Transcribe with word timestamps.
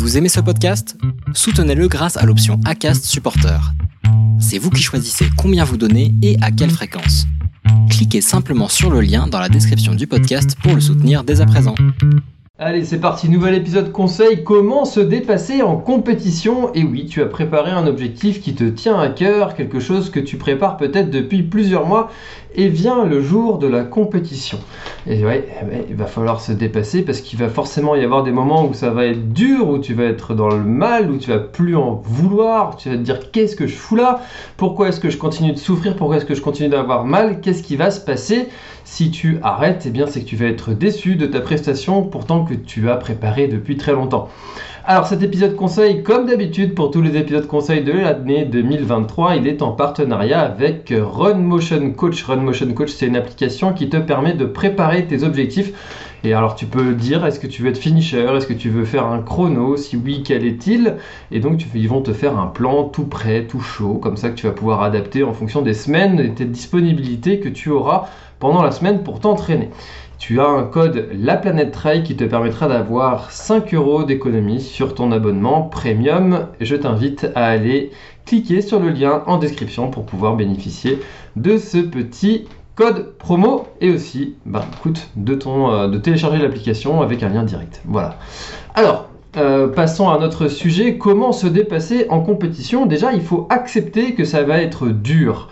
Vous 0.00 0.16
aimez 0.16 0.30
ce 0.30 0.40
podcast? 0.40 0.96
Soutenez-le 1.34 1.86
grâce 1.86 2.16
à 2.16 2.24
l'option 2.24 2.58
ACAST 2.64 3.04
Supporter. 3.04 3.60
C'est 4.40 4.56
vous 4.56 4.70
qui 4.70 4.82
choisissez 4.82 5.26
combien 5.36 5.62
vous 5.62 5.76
donnez 5.76 6.14
et 6.22 6.38
à 6.40 6.50
quelle 6.50 6.70
fréquence. 6.70 7.26
Cliquez 7.90 8.22
simplement 8.22 8.68
sur 8.68 8.90
le 8.90 9.02
lien 9.02 9.26
dans 9.26 9.38
la 9.38 9.50
description 9.50 9.94
du 9.94 10.06
podcast 10.06 10.56
pour 10.62 10.74
le 10.74 10.80
soutenir 10.80 11.22
dès 11.22 11.42
à 11.42 11.46
présent. 11.46 11.74
Allez, 12.58 12.86
c'est 12.86 12.98
parti, 12.98 13.28
nouvel 13.28 13.54
épisode 13.54 13.92
conseil, 13.92 14.42
comment 14.42 14.86
se 14.86 15.00
dépasser 15.00 15.60
en 15.60 15.76
compétition? 15.76 16.72
Et 16.72 16.82
oui, 16.82 17.04
tu 17.04 17.22
as 17.22 17.26
préparé 17.26 17.70
un 17.70 17.86
objectif 17.86 18.40
qui 18.40 18.54
te 18.54 18.64
tient 18.64 18.98
à 18.98 19.08
cœur, 19.08 19.54
quelque 19.54 19.80
chose 19.80 20.10
que 20.10 20.20
tu 20.20 20.38
prépares 20.38 20.78
peut-être 20.78 21.10
depuis 21.10 21.42
plusieurs 21.42 21.86
mois, 21.86 22.10
et 22.54 22.68
vient 22.68 23.04
le 23.04 23.22
jour 23.22 23.58
de 23.58 23.66
la 23.66 23.84
compétition. 23.84 24.60
Et 25.06 25.20
eh 25.20 25.24
ben, 25.24 25.84
il 25.88 25.96
va 25.96 26.04
falloir 26.04 26.42
se 26.42 26.52
dépasser 26.52 27.02
parce 27.02 27.22
qu'il 27.22 27.38
va 27.38 27.48
forcément 27.48 27.94
y 27.94 28.04
avoir 28.04 28.22
des 28.22 28.32
moments 28.32 28.66
où 28.66 28.74
ça 28.74 28.90
va 28.90 29.06
être 29.06 29.32
dur, 29.32 29.68
où 29.68 29.78
tu 29.78 29.94
vas 29.94 30.04
être 30.04 30.34
dans 30.34 30.50
le 30.50 30.62
mal, 30.62 31.10
où 31.10 31.16
tu 31.16 31.30
vas 31.30 31.38
plus 31.38 31.74
en 31.74 31.94
vouloir, 32.04 32.76
tu 32.76 32.90
vas 32.90 32.96
te 32.96 33.00
dire 33.00 33.30
qu'est-ce 33.30 33.56
que 33.56 33.66
je 33.66 33.74
fous 33.74 33.96
là? 33.96 34.20
Pourquoi 34.58 34.88
est-ce 34.88 35.00
que 35.00 35.08
je 35.08 35.16
continue 35.16 35.52
de 35.52 35.58
souffrir? 35.58 35.96
Pourquoi 35.96 36.18
est-ce 36.18 36.26
que 36.26 36.34
je 36.34 36.42
continue 36.42 36.68
d'avoir 36.68 37.06
mal? 37.06 37.40
Qu'est-ce 37.40 37.62
qui 37.62 37.76
va 37.76 37.90
se 37.90 38.00
passer? 38.00 38.48
Si 38.84 39.10
tu 39.10 39.38
arrêtes 39.42 39.84
Eh 39.86 39.90
bien, 39.90 40.06
c'est 40.06 40.20
que 40.20 40.26
tu 40.26 40.36
vas 40.36 40.46
être 40.46 40.74
déçu 40.74 41.16
de 41.16 41.24
ta 41.24 41.40
prestation 41.40 42.02
pourtant 42.02 42.44
que 42.44 42.54
tu 42.54 42.90
as 42.90 42.96
préparé 42.96 43.48
depuis 43.48 43.78
très 43.78 43.92
longtemps. 43.92 44.28
Alors 44.86 45.06
cet 45.06 45.22
épisode 45.22 45.56
conseil, 45.56 46.02
comme 46.02 46.24
d'habitude 46.24 46.74
pour 46.74 46.90
tous 46.90 47.02
les 47.02 47.18
épisodes 47.18 47.46
conseils 47.46 47.84
de 47.84 47.92
l'année 47.92 48.46
2023, 48.46 49.36
il 49.36 49.46
est 49.46 49.60
en 49.60 49.72
partenariat 49.72 50.40
avec 50.40 50.94
Run 50.96 51.34
Motion 51.34 51.90
Coach. 51.92 52.24
Run 52.24 52.36
Motion 52.36 52.72
Coach, 52.72 52.88
c'est 52.88 53.06
une 53.06 53.16
application 53.16 53.74
qui 53.74 53.90
te 53.90 53.98
permet 53.98 54.32
de 54.32 54.46
préparer 54.46 55.06
tes 55.06 55.22
objectifs. 55.22 55.74
Et 56.24 56.32
alors 56.32 56.54
tu 56.54 56.64
peux 56.64 56.94
dire, 56.94 57.26
est-ce 57.26 57.38
que 57.38 57.46
tu 57.46 57.62
veux 57.62 57.68
être 57.68 57.78
finisher? 57.78 58.26
Est-ce 58.34 58.46
que 58.46 58.54
tu 58.54 58.70
veux 58.70 58.86
faire 58.86 59.04
un 59.04 59.20
chrono? 59.20 59.76
Si 59.76 59.98
oui, 59.98 60.22
quel 60.24 60.46
est-il? 60.46 60.96
Et 61.30 61.40
donc 61.40 61.62
ils 61.74 61.88
vont 61.88 62.00
te 62.00 62.14
faire 62.14 62.38
un 62.38 62.46
plan 62.46 62.84
tout 62.84 63.04
prêt, 63.04 63.46
tout 63.46 63.60
chaud, 63.60 64.00
comme 64.02 64.16
ça 64.16 64.30
que 64.30 64.34
tu 64.34 64.46
vas 64.46 64.52
pouvoir 64.52 64.82
adapter 64.82 65.22
en 65.24 65.34
fonction 65.34 65.60
des 65.60 65.74
semaines 65.74 66.18
et 66.18 66.30
tes 66.30 66.46
disponibilités 66.46 67.38
que 67.38 67.50
tu 67.50 67.68
auras 67.68 68.06
pendant 68.38 68.62
la 68.62 68.70
semaine 68.70 69.02
pour 69.02 69.20
t'entraîner 69.20 69.68
tu 70.20 70.38
as 70.38 70.46
un 70.46 70.64
code 70.64 71.08
La 71.14 71.38
Planète 71.38 71.72
Trail 71.72 72.02
qui 72.02 72.14
te 72.14 72.24
permettra 72.24 72.68
d'avoir 72.68 73.30
5 73.30 73.72
euros 73.72 74.04
d'économie 74.04 74.60
sur 74.60 74.94
ton 74.94 75.12
abonnement 75.12 75.62
premium. 75.62 76.46
Je 76.60 76.76
t'invite 76.76 77.28
à 77.34 77.46
aller 77.46 77.90
cliquer 78.26 78.60
sur 78.60 78.80
le 78.80 78.90
lien 78.90 79.22
en 79.26 79.38
description 79.38 79.90
pour 79.90 80.04
pouvoir 80.04 80.36
bénéficier 80.36 81.00
de 81.36 81.56
ce 81.56 81.78
petit 81.78 82.44
code 82.74 83.14
promo 83.16 83.66
et 83.80 83.90
aussi 83.90 84.36
bah, 84.44 84.66
euh, 84.86 85.88
de 85.88 85.98
télécharger 85.98 86.38
l'application 86.38 87.00
avec 87.00 87.22
un 87.22 87.30
lien 87.30 87.42
direct. 87.42 87.80
Voilà. 87.86 88.18
Alors, 88.74 89.09
euh, 89.36 89.68
passons 89.68 90.10
à 90.10 90.18
notre 90.18 90.48
sujet, 90.48 90.98
comment 90.98 91.30
se 91.30 91.46
dépasser 91.46 92.06
en 92.08 92.20
compétition? 92.20 92.86
Déjà, 92.86 93.12
il 93.12 93.22
faut 93.22 93.46
accepter 93.48 94.14
que 94.14 94.24
ça 94.24 94.42
va 94.42 94.60
être 94.60 94.88
dur. 94.88 95.48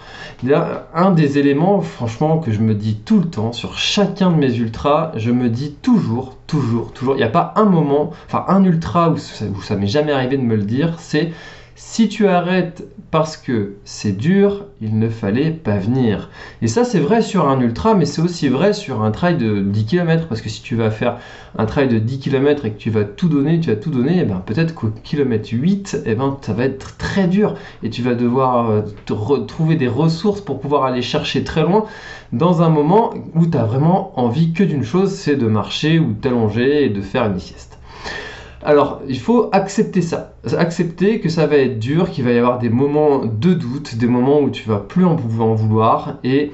Un 0.95 1.11
des 1.11 1.39
éléments, 1.39 1.81
franchement, 1.81 2.39
que 2.39 2.51
je 2.51 2.61
me 2.61 2.75
dis 2.75 2.97
tout 3.05 3.21
le 3.21 3.27
temps 3.27 3.53
sur 3.53 3.77
chacun 3.77 4.31
de 4.31 4.37
mes 4.37 4.57
ultras, 4.57 5.13
je 5.17 5.31
me 5.31 5.49
dis 5.49 5.77
toujours, 5.83 6.37
toujours, 6.47 6.93
toujours, 6.93 7.15
il 7.15 7.19
n'y 7.19 7.25
a 7.25 7.29
pas 7.29 7.53
un 7.57 7.65
moment, 7.65 8.13
enfin 8.27 8.45
un 8.49 8.65
ultra 8.65 9.11
où 9.11 9.17
ça, 9.17 9.45
où 9.47 9.63
ça 9.63 9.77
m'est 9.77 9.89
jamais 9.89 10.13
arrivé 10.13 10.37
de 10.37 10.43
me 10.43 10.57
le 10.57 10.63
dire, 10.63 10.95
c'est 10.99 11.33
si 11.79 12.09
tu 12.09 12.27
arrêtes 12.27 12.89
parce 13.13 13.37
que 13.37 13.77
c'est 13.85 14.17
dur, 14.17 14.67
il 14.81 14.99
ne 14.99 15.09
fallait 15.09 15.53
pas 15.53 15.79
venir. 15.79 16.29
Et 16.61 16.67
ça, 16.67 16.83
c'est 16.83 16.99
vrai 16.99 17.23
sur 17.23 17.49
un 17.49 17.61
ultra, 17.61 17.95
mais 17.95 18.05
c'est 18.05 18.21
aussi 18.21 18.49
vrai 18.49 18.73
sur 18.73 19.03
un 19.03 19.13
trail 19.13 19.37
de 19.37 19.61
10 19.61 19.87
km. 19.87 20.27
Parce 20.27 20.41
que 20.41 20.49
si 20.49 20.61
tu 20.61 20.75
vas 20.75 20.91
faire 20.91 21.19
un 21.57 21.67
trail 21.67 21.87
de 21.87 22.01
10 22.01 22.19
km 22.19 22.67
et 22.67 22.73
que 22.73 22.79
tu 22.79 22.91
vas 22.91 23.05
tout 23.05 23.29
donner, 23.29 23.61
tu 23.61 23.71
vas 23.71 23.77
tout 23.77 23.91
donner, 23.91 24.17
et 24.17 24.23
eh 24.23 24.25
ben, 24.25 24.43
peut-être 24.45 24.75
qu'au 24.75 24.89
kilomètre 25.05 25.51
8, 25.53 26.03
et 26.05 26.11
eh 26.11 26.15
ben, 26.17 26.37
ça 26.43 26.53
va 26.53 26.65
être 26.65 26.97
très 26.99 27.29
dur. 27.29 27.55
Et 27.85 27.91
tu 27.91 28.03
vas 28.03 28.17
devoir 28.17 28.71
euh, 28.71 28.83
trouver 29.47 29.77
des 29.77 29.89
ressources 29.89 30.41
pour 30.41 30.59
pouvoir 30.59 30.83
aller 30.83 31.03
chercher 31.03 31.45
très 31.45 31.63
loin 31.63 31.87
dans 32.33 32.61
un 32.61 32.71
moment 32.71 33.15
où 33.37 33.47
tu 33.47 33.57
as 33.57 33.65
vraiment 33.65 34.19
envie 34.19 34.53
que 34.53 34.65
d'une 34.65 34.85
chose, 34.85 35.13
c'est 35.13 35.37
de 35.37 35.47
marcher 35.47 36.01
ou 36.01 36.13
t'allonger 36.13 36.87
et 36.87 36.89
de 36.89 37.03
faire 37.03 37.27
une 37.27 37.39
sieste. 37.39 37.78
Alors, 38.63 39.01
il 39.09 39.19
faut 39.19 39.49
accepter 39.53 40.03
ça. 40.03 40.35
Accepter 40.57 41.21
que 41.21 41.29
ça 41.29 41.47
va 41.47 41.57
être 41.57 41.79
dur, 41.79 42.11
qu'il 42.11 42.25
va 42.25 42.33
y 42.33 42.39
avoir 42.39 42.59
des 42.59 42.71
moments 42.71 43.25
de 43.25 43.55
doute, 43.55 43.97
des 43.97 44.07
moments 44.07 44.41
où 44.41 44.51
tu 44.51 44.69
vas 44.69 44.79
plus 44.79 45.05
en 45.05 45.15
vouloir 45.15 46.19
et 46.25 46.53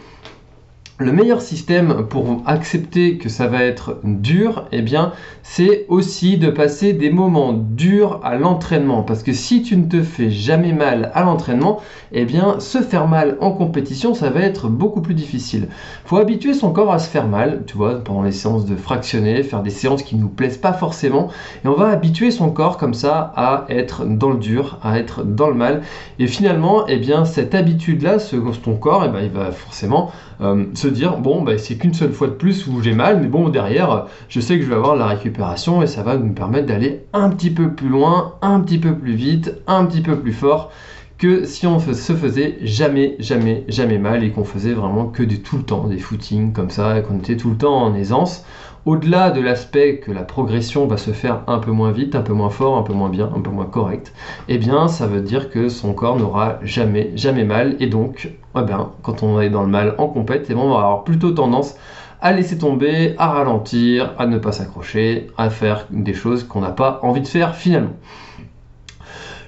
le 0.99 1.10
meilleur 1.10 1.43
système 1.43 2.06
pour 2.09 2.43
accepter 2.47 3.19
que 3.19 3.28
ça 3.28 3.49
va 3.49 3.65
être 3.65 3.99
dur, 4.05 4.66
eh 4.71 4.81
bien, 4.81 5.12
c'est 5.43 5.87
aussi 5.88 6.38
de 6.38 6.50
passer 6.50 6.93
des 6.93 7.10
moments 7.10 7.53
durs 7.53 8.21
à 8.22 8.37
l'entraînement. 8.37 9.03
Parce 9.03 9.25
que 9.25 9.33
si 9.33 9.62
tu 9.62 9.77
ne 9.77 9.87
te 9.87 10.03
fais 10.03 10.31
jamais 10.31 10.72
mal 10.72 11.10
à 11.12 11.25
l'entraînement, 11.25 11.81
eh 12.12 12.25
bien, 12.25 12.60
se 12.60 12.78
faire 12.78 13.09
mal 13.09 13.37
en 13.41 13.50
compétition, 13.50 14.15
ça 14.15 14.31
va 14.31 14.41
être 14.43 14.69
beaucoup 14.69 15.00
plus 15.00 15.15
difficile. 15.15 15.66
Faut 16.04 16.16
habituer 16.16 16.54
son 16.54 16.71
corps 16.71 16.93
à 16.93 17.00
se 17.00 17.10
faire 17.10 17.27
mal, 17.27 17.65
tu 17.66 17.77
vois, 17.77 17.97
pendant 17.97 18.22
les 18.22 18.31
séances 18.31 18.65
de 18.65 18.77
fractionner, 18.77 19.43
faire 19.43 19.62
des 19.62 19.71
séances 19.71 20.04
qui 20.04 20.15
ne 20.15 20.21
nous 20.21 20.28
plaisent 20.28 20.59
pas 20.59 20.72
forcément. 20.72 21.28
Et 21.65 21.69
on 21.69 21.75
va 21.75 21.88
habituer 21.88 22.31
son 22.31 22.50
corps 22.50 22.78
comme 22.78 22.94
ça 22.94 23.33
à 23.34 23.65
être 23.69 24.04
dans 24.04 24.31
le 24.31 24.38
dur, 24.38 24.78
à 24.84 24.97
être 25.00 25.25
dans 25.25 25.49
le 25.49 25.54
mal. 25.54 25.83
Et 26.21 26.28
finalement, 26.28 26.87
eh 26.87 26.99
bien, 26.99 27.25
cette 27.25 27.56
habitude-là, 27.56 28.21
ce, 28.21 28.37
ton 28.37 28.77
corps, 28.77 29.04
eh 29.04 29.09
ben, 29.09 29.21
il 29.25 29.31
va 29.31 29.50
forcément 29.50 30.12
euh, 30.41 30.65
se 30.75 30.89
dire 30.89 31.19
bon 31.19 31.43
bah, 31.43 31.59
c'est 31.59 31.77
qu'une 31.77 31.95
seule 31.95 32.12
fois 32.12 32.28
de 32.28 32.33
plus 32.33 32.67
où 32.67 32.83
j'ai 32.83 32.95
mal 32.95 33.21
mais 33.21 33.28
bon 33.28 33.49
derrière 33.49 34.06
je 34.28 34.41
sais 34.41 34.59
que 34.59 34.65
je 34.65 34.69
vais 34.69 34.75
avoir 34.75 34.97
la 34.97 35.06
récupération 35.06 35.83
et 35.83 35.87
ça 35.87 36.03
va 36.03 36.17
nous 36.17 36.33
permettre 36.33 36.67
d'aller 36.67 37.05
un 37.12 37.31
petit 37.31 37.50
peu 37.50 37.72
plus 37.72 37.89
loin 37.89 38.34
un 38.43 38.61
petit 38.61 38.78
peu 38.78 38.95
plus 38.95 39.15
vite 39.15 39.55
un 39.67 39.84
petit 39.84 40.00
peu 40.00 40.19
plus 40.19 40.33
fort 40.33 40.72
que 41.19 41.45
si 41.45 41.67
on 41.67 41.78
se 41.78 42.15
faisait 42.15 42.59
jamais 42.62 43.17
jamais 43.19 43.65
jamais 43.69 43.99
mal 43.99 44.25
et 44.25 44.31
qu'on 44.31 44.45
faisait 44.45 44.72
vraiment 44.72 45.06
que 45.06 45.22
du 45.22 45.41
tout 45.41 45.59
le 45.59 45.62
temps 45.62 45.87
des 45.87 45.99
footings 45.99 46.53
comme 46.53 46.71
ça 46.71 47.01
qu'on 47.01 47.19
était 47.19 47.37
tout 47.37 47.51
le 47.51 47.56
temps 47.56 47.83
en 47.83 47.95
aisance 47.95 48.45
au-delà 48.87 49.31
de 49.31 49.41
l'aspect 49.41 49.99
que 49.99 50.12
la 50.12 50.22
progression 50.22 50.87
va 50.87 50.97
se 50.97 51.12
faire 51.12 51.43
un 51.47 51.59
peu 51.59 51.71
moins 51.71 51.91
vite, 51.91 52.15
un 52.15 52.21
peu 52.21 52.34
moins 52.34 52.51
fort, 52.51 52.77
un 52.77 52.83
peu 52.83 52.93
moins 52.93 53.09
bien, 53.09 53.31
un 53.34 53.41
peu 53.41 53.51
moins 53.51 53.65
correct, 53.65 54.12
eh 54.49 54.59
bien 54.59 54.89
ça 54.89 55.06
veut 55.06 55.22
dire 55.22 55.51
que 55.51 55.69
son 55.69 55.95
corps 55.95 56.19
n'aura 56.19 56.59
jamais, 56.62 57.12
jamais 57.16 57.45
mal. 57.45 57.77
Et 57.81 57.87
donc, 57.87 58.31
eh 58.56 58.60
quand 59.03 59.22
on 59.22 59.41
est 59.41 59.50
dans 59.50 59.62
le 59.62 59.69
mal 59.69 59.94
en 59.98 60.09
compète, 60.09 60.47
eh 60.50 60.54
bien, 60.54 60.62
on 60.62 60.70
va 60.70 60.78
avoir 60.78 61.04
plutôt 61.04 61.32
tendance 61.32 61.75
à 62.20 62.32
laisser 62.32 62.56
tomber, 62.56 63.15
à 63.19 63.28
ralentir, 63.28 64.12
à 64.19 64.26
ne 64.26 64.38
pas 64.38 64.53
s'accrocher, 64.53 65.31
à 65.37 65.50
faire 65.50 65.87
des 65.91 66.15
choses 66.15 66.44
qu'on 66.44 66.60
n'a 66.60 66.70
pas 66.70 67.00
envie 67.03 67.20
de 67.20 67.26
faire 67.26 67.54
finalement. 67.54 67.94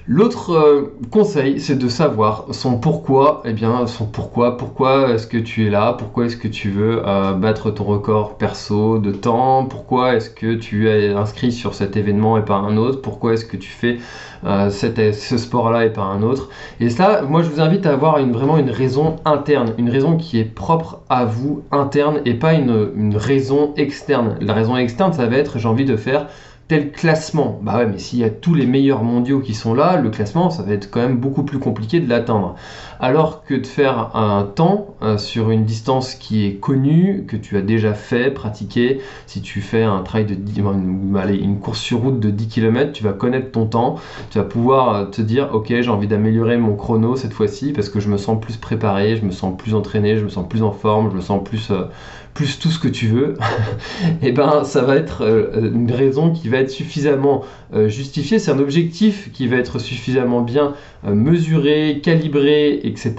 L'autre 0.09 0.53
euh, 0.53 0.97
conseil, 1.11 1.59
c'est 1.59 1.77
de 1.77 1.89
savoir 1.89 2.45
son 2.51 2.79
pourquoi. 2.79 3.41
Eh 3.43 3.51
bien, 3.51 3.85
son 3.87 4.05
pourquoi. 4.05 4.55
Pourquoi 4.55 5.09
est-ce 5.09 5.27
que 5.27 5.37
tu 5.37 5.67
es 5.67 5.69
là? 5.69 5.91
Pourquoi 5.91 6.27
est-ce 6.27 6.37
que 6.37 6.47
tu 6.47 6.69
veux 6.69 7.01
euh, 7.05 7.33
battre 7.33 7.71
ton 7.71 7.83
record 7.83 8.37
perso 8.37 8.99
de 8.99 9.11
temps? 9.11 9.65
Pourquoi 9.65 10.15
est-ce 10.15 10.29
que 10.29 10.55
tu 10.55 10.87
es 10.87 11.09
inscrit 11.09 11.51
sur 11.51 11.73
cet 11.73 11.97
événement 11.97 12.37
et 12.37 12.45
pas 12.45 12.55
un 12.55 12.77
autre? 12.77 13.01
Pourquoi 13.01 13.33
est-ce 13.33 13.43
que 13.43 13.57
tu 13.57 13.67
fais 13.69 13.97
euh, 14.45 14.69
ce 14.69 15.37
sport-là 15.37 15.83
et 15.83 15.91
pas 15.91 16.03
un 16.03 16.23
autre? 16.23 16.47
Et 16.79 16.89
ça, 16.89 17.23
moi, 17.23 17.43
je 17.43 17.49
vous 17.49 17.59
invite 17.59 17.85
à 17.85 17.91
avoir 17.91 18.25
vraiment 18.25 18.57
une 18.57 18.71
raison 18.71 19.17
interne, 19.25 19.73
une 19.77 19.89
raison 19.89 20.15
qui 20.15 20.39
est 20.39 20.45
propre 20.45 21.01
à 21.09 21.25
vous, 21.25 21.63
interne, 21.73 22.21
et 22.23 22.35
pas 22.35 22.53
une 22.53 23.17
raison 23.17 23.73
externe. 23.75 24.37
La 24.39 24.53
raison 24.53 24.77
externe, 24.77 25.11
ça 25.11 25.25
va 25.25 25.35
être 25.35 25.59
j'ai 25.59 25.67
envie 25.67 25.83
de 25.83 25.97
faire 25.97 26.27
tel 26.67 26.91
classement. 26.91 27.59
Bah 27.61 27.77
ouais, 27.77 27.85
mais 27.85 27.97
s'il 27.97 28.19
y 28.19 28.25
a 28.25 28.29
tous 28.29 28.53
les 28.53 28.65
meilleurs 28.65 29.03
mondiaux 29.03 29.39
qui 29.39 29.53
sont 29.53 29.73
là, 29.73 29.95
le 29.97 30.09
classement, 30.09 30.49
ça 30.49 30.63
va 30.63 30.73
être 30.73 30.91
quand 30.91 30.99
même 30.99 31.17
beaucoup 31.17 31.43
plus 31.43 31.59
compliqué 31.59 31.99
de 32.01 32.09
l'atteindre. 32.09 32.55
Alors 32.99 33.43
que 33.43 33.53
de 33.53 33.65
faire 33.65 34.15
un 34.15 34.43
temps 34.43 34.95
euh, 35.01 35.17
sur 35.17 35.51
une 35.51 35.63
distance 35.63 36.15
qui 36.15 36.45
est 36.45 36.55
connue, 36.55 37.25
que 37.25 37.37
tu 37.37 37.55
as 37.55 37.61
déjà 37.61 37.93
fait, 37.93 38.31
pratiqué, 38.31 38.99
si 39.27 39.41
tu 39.41 39.61
fais 39.61 39.83
un 39.83 40.01
trail 40.01 40.25
de 40.25 40.35
10, 40.35 40.59
une, 40.59 41.13
une 41.41 41.59
course 41.59 41.79
sur 41.79 41.99
route 41.99 42.19
de 42.19 42.31
10 42.31 42.47
km, 42.47 42.91
tu 42.91 43.03
vas 43.03 43.13
connaître 43.13 43.51
ton 43.51 43.65
temps, 43.65 43.95
tu 44.29 44.37
vas 44.37 44.43
pouvoir 44.43 44.93
euh, 44.95 45.05
te 45.05 45.21
dire, 45.21 45.49
ok, 45.53 45.67
j'ai 45.69 45.89
envie 45.89 46.07
d'améliorer 46.07 46.57
mon 46.57 46.75
chrono 46.75 47.15
cette 47.15 47.33
fois-ci 47.33 47.71
parce 47.71 47.87
que 47.87 48.01
je 48.01 48.09
me 48.09 48.17
sens 48.17 48.41
plus 48.41 48.57
préparé, 48.57 49.15
je 49.15 49.23
me 49.23 49.31
sens 49.31 49.55
plus 49.57 49.73
entraîné, 49.73 50.17
je 50.17 50.23
me 50.25 50.29
sens 50.29 50.47
plus 50.49 50.63
en 50.63 50.71
forme, 50.71 51.11
je 51.11 51.15
me 51.15 51.21
sens 51.21 51.41
plus... 51.43 51.71
Euh, 51.71 51.83
tout 52.59 52.69
ce 52.69 52.77
que 52.77 52.87
tu 52.87 53.07
veux, 53.07 53.33
et 54.21 54.27
eh 54.27 54.31
ben 54.31 54.63
ça 54.63 54.83
va 54.83 54.95
être 54.95 55.23
une 55.57 55.91
raison 55.91 56.31
qui 56.31 56.49
va 56.49 56.56
être 56.59 56.69
suffisamment 56.69 57.43
euh, 57.73 57.87
justifiée, 57.89 58.39
c'est 58.39 58.51
un 58.51 58.59
objectif 58.59 59.31
qui 59.31 59.47
va 59.47 59.57
être 59.57 59.79
suffisamment 59.79 60.41
bien 60.41 60.73
euh, 61.05 61.13
mesuré, 61.13 61.99
calibré, 62.03 62.79
etc. 62.83 63.13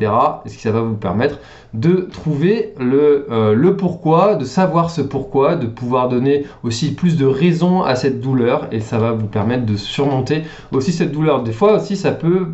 Et 0.44 0.48
ce 0.48 0.56
qui 0.56 0.62
ça 0.62 0.72
va 0.72 0.80
vous 0.80 0.96
permettre 0.96 1.38
de 1.74 2.08
trouver 2.10 2.72
le, 2.80 3.26
le 3.54 3.76
pourquoi, 3.76 4.36
de 4.36 4.46
savoir 4.46 4.90
ce 4.90 5.02
pourquoi, 5.02 5.54
de 5.54 5.66
pouvoir 5.66 6.08
donner 6.08 6.46
aussi 6.62 6.94
plus 6.94 7.18
de 7.18 7.26
raisons 7.26 7.82
à 7.82 7.94
cette 7.94 8.22
douleur, 8.22 8.68
et 8.72 8.80
ça 8.80 8.96
va 8.98 9.12
vous 9.12 9.26
permettre 9.26 9.66
de 9.66 9.76
surmonter 9.76 10.44
aussi 10.72 10.92
cette 10.92 11.12
douleur. 11.12 11.42
Des 11.42 11.52
fois 11.52 11.76
aussi 11.76 11.96
ça 11.96 12.12
peut 12.12 12.46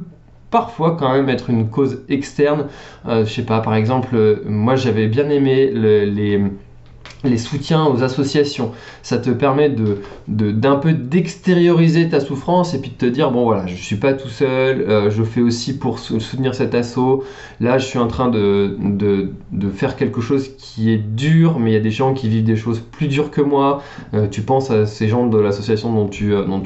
parfois 0.55 0.97
quand 0.97 1.13
même 1.13 1.29
être 1.29 1.51
une 1.51 1.69
cause 1.69 2.05
externe. 2.09 2.67
Euh, 3.09 3.25
je 3.25 3.33
sais 3.33 3.43
pas, 3.43 3.59
par 3.59 3.75
exemple, 3.75 4.15
euh, 4.15 4.37
moi 4.47 4.77
j'avais 4.77 5.09
bien 5.09 5.29
aimé 5.29 5.69
les 5.75 6.41
les 7.25 7.39
soutiens 7.39 7.87
aux 7.87 8.03
associations. 8.03 8.73
Ça 9.03 9.19
te 9.19 9.31
permet 9.31 9.71
de, 9.71 10.01
d'un 10.29 10.77
peu 10.77 10.93
d'extérioriser 10.93 12.09
ta 12.09 12.21
souffrance 12.21 12.75
et 12.75 12.81
puis 12.81 12.91
de 12.91 12.97
te 12.97 13.07
dire 13.07 13.31
bon 13.31 13.45
voilà, 13.45 13.67
je 13.67 13.75
suis 13.75 13.97
pas 13.97 14.13
tout 14.13 14.29
seul, 14.29 14.83
euh, 14.83 15.11
je 15.11 15.23
fais 15.23 15.41
aussi 15.41 15.79
pour 15.79 15.99
soutenir 15.99 16.55
cet 16.55 16.75
assaut. 16.75 17.25
Là, 17.61 17.79
je 17.79 17.87
suis 17.87 17.99
en 17.99 18.09
train 18.09 18.29
de, 18.29 18.77
de, 18.79 19.71
faire 19.71 19.97
quelque 19.97 20.21
chose 20.21 20.51
qui 20.59 20.91
est 20.93 20.99
dur, 20.99 21.59
mais 21.59 21.71
il 21.71 21.75
y 21.75 21.79
a 21.79 21.81
des 21.81 21.91
gens 21.91 22.15
qui 22.15 22.29
vivent 22.29 22.45
des 22.45 22.57
choses 22.57 22.81
plus 22.81 23.09
dures 23.09 23.31
que 23.31 23.41
moi. 23.41 23.83
Euh, 24.13 24.29
tu 24.29 24.43
penses 24.43 24.71
à 24.71 24.87
ces 24.87 25.09
gens 25.09 25.27
de 25.27 25.39
l'association 25.39 25.93
dont 25.93 26.09
tu, 26.09 26.33
euh, 26.33 26.45
dont 26.45 26.61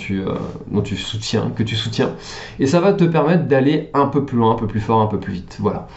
tu 0.82 0.96
soutiens, 0.96 1.52
que 1.55 1.62
tu 1.62 1.76
soutiens, 1.76 2.12
et 2.58 2.67
ça 2.67 2.81
va 2.81 2.93
te 2.93 3.05
permettre 3.05 3.44
d'aller 3.44 3.91
un 3.94 4.06
peu 4.06 4.25
plus 4.25 4.37
loin, 4.37 4.52
un 4.52 4.56
peu 4.56 4.67
plus 4.67 4.81
fort, 4.81 5.00
un 5.00 5.06
peu 5.06 5.19
plus 5.19 5.34
vite. 5.34 5.56
Voilà. 5.61 5.88